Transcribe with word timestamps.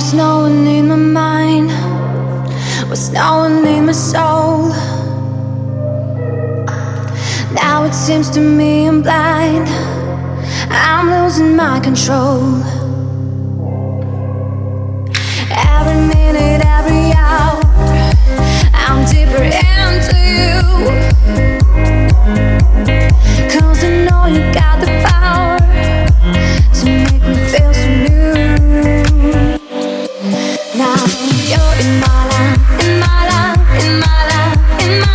was 0.00 0.14
no 0.14 0.40
one 0.40 0.66
in 0.66 0.88
my 0.88 0.96
mind, 0.96 1.68
was 2.88 3.10
no 3.10 3.40
one 3.40 3.66
in 3.66 3.84
my 3.84 3.92
soul. 3.92 4.70
Now 7.52 7.84
it 7.84 7.92
seems 7.92 8.30
to 8.30 8.40
me 8.40 8.86
I'm 8.88 9.02
blind, 9.02 9.68
I'm 10.70 11.10
losing 11.10 11.54
my 11.54 11.80
control. 11.80 12.62
Every 15.50 16.00
minute, 16.14 16.62
every 16.64 17.12
hour, 17.12 17.60
I'm 18.72 19.04
deeper 19.04 19.42
into 19.68 20.16
you. 20.38 20.62
Cause 23.52 23.84
I 23.84 23.90
know 24.08 24.24
you 24.34 24.59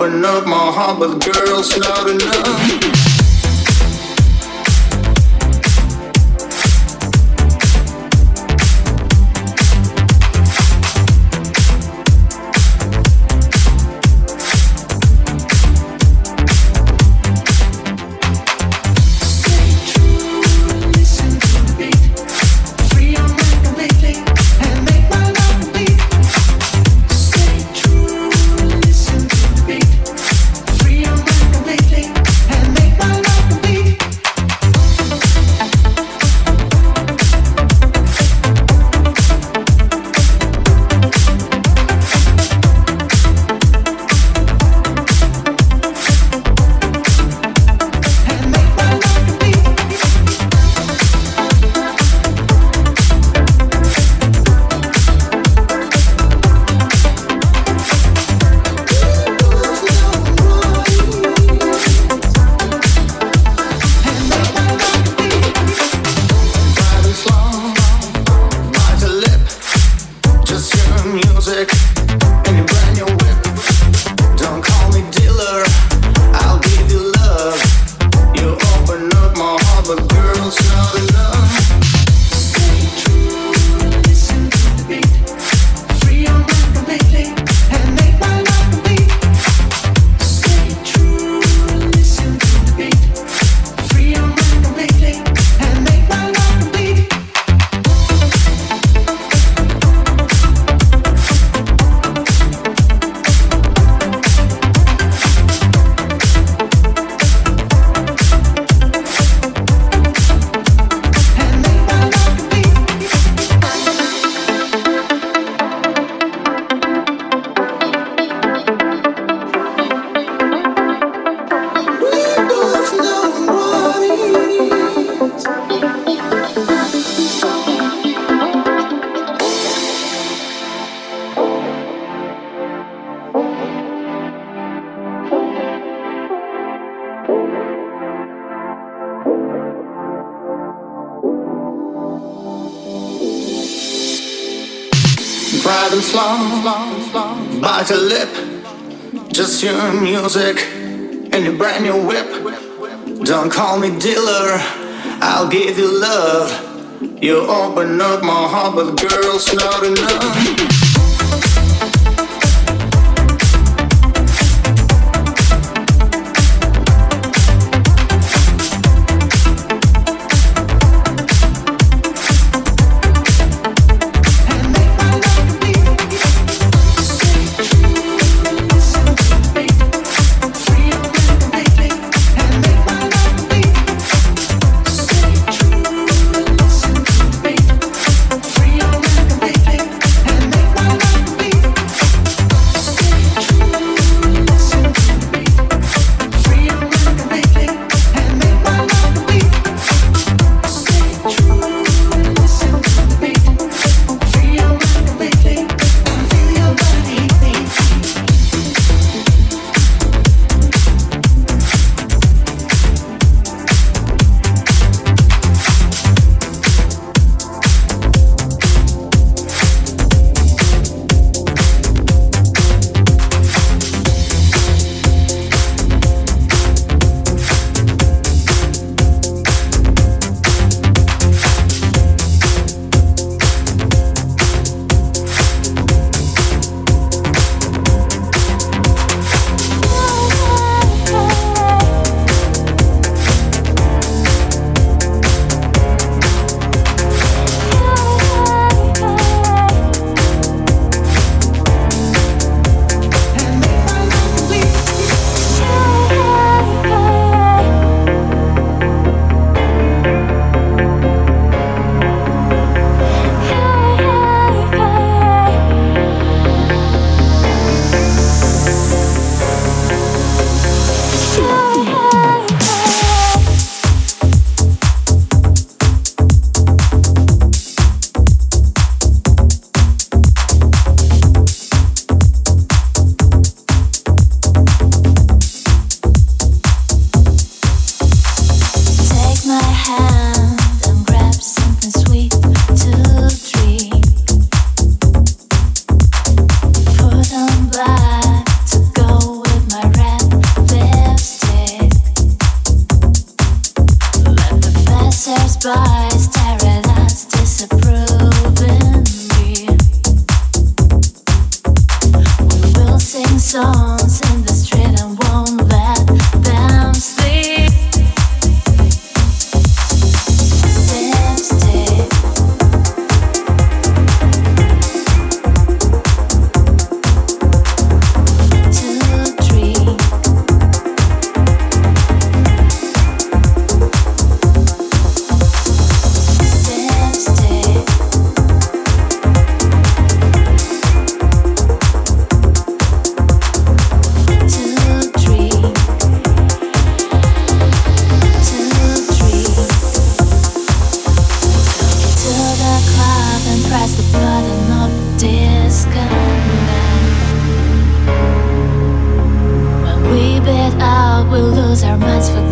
open 0.00 0.24
up 0.24 0.47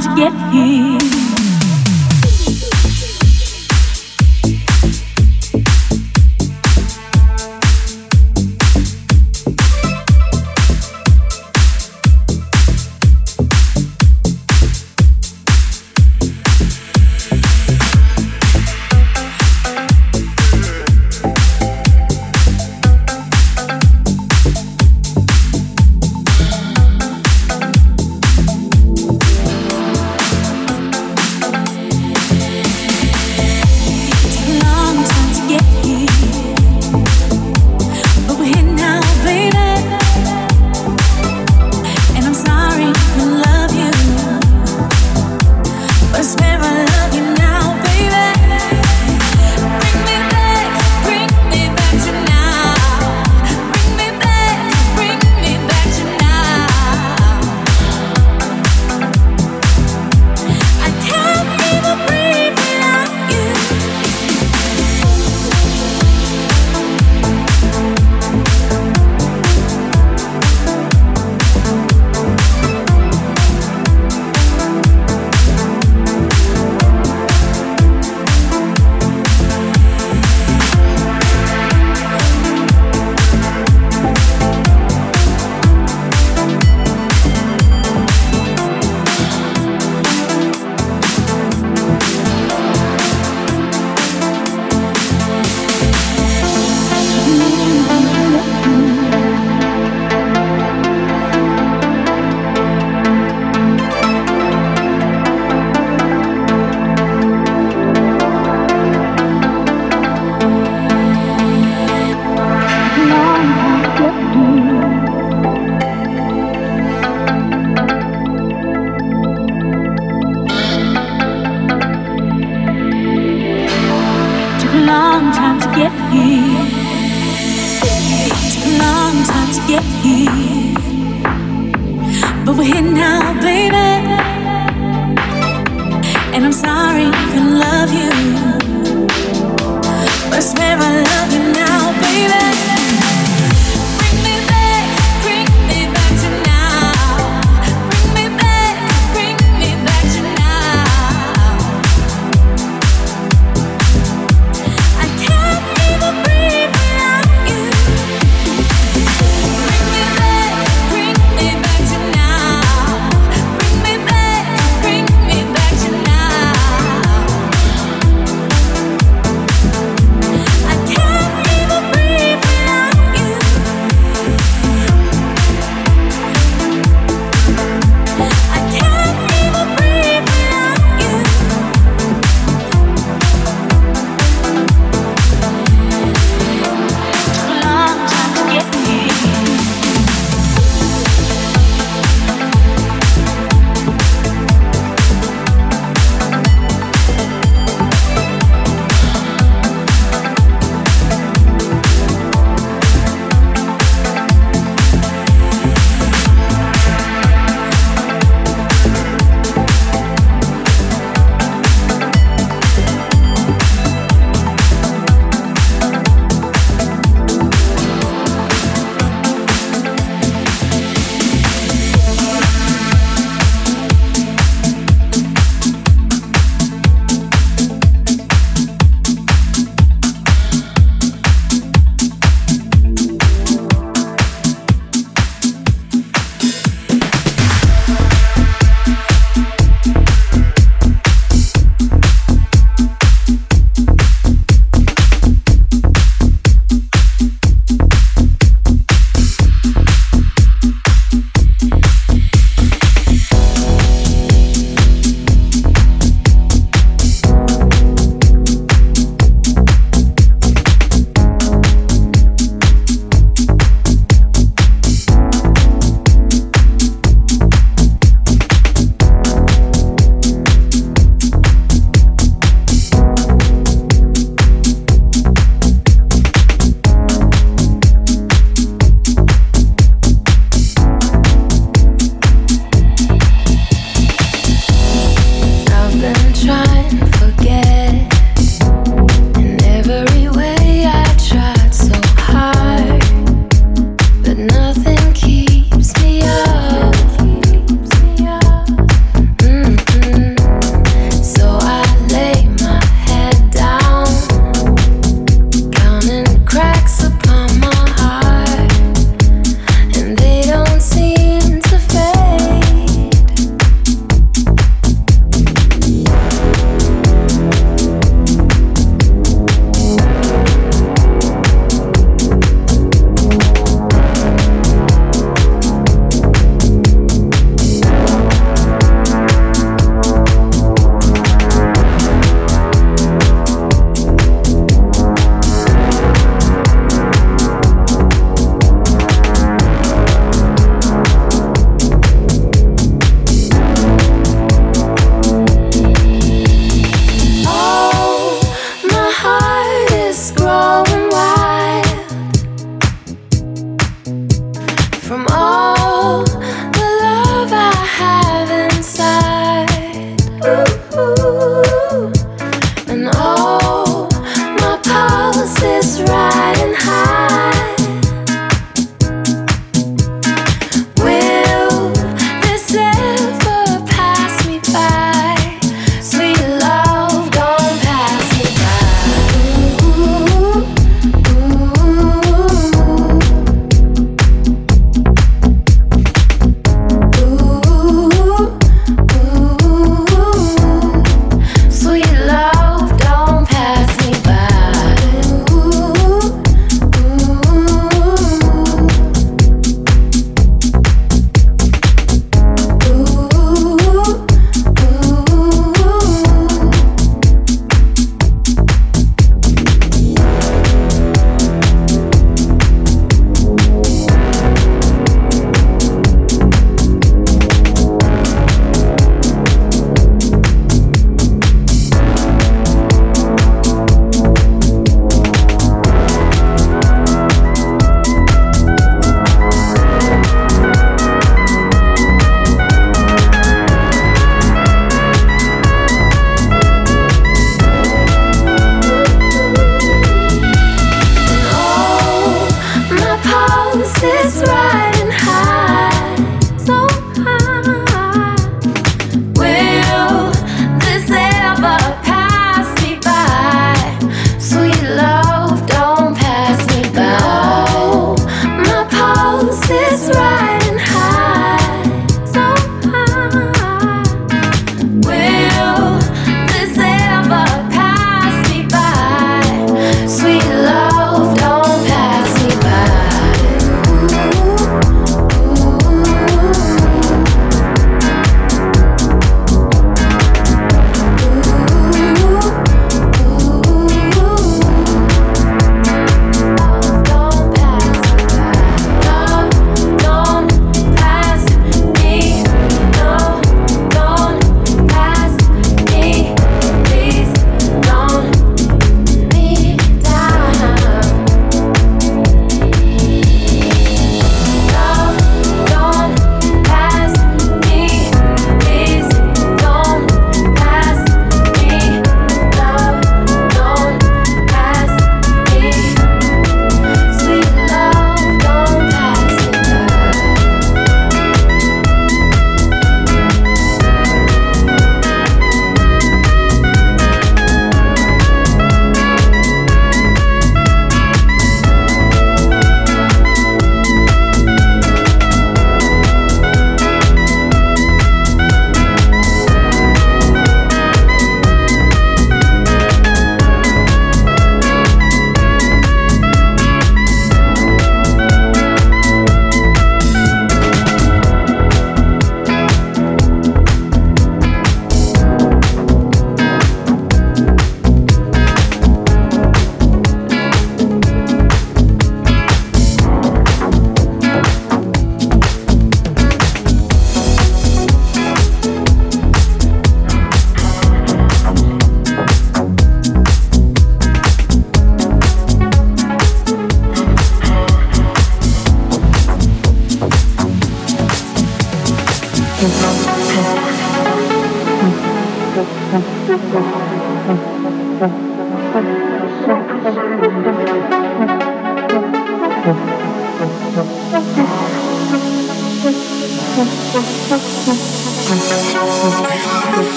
To 0.00 0.14
get 0.16 0.32
here. 0.50 1.19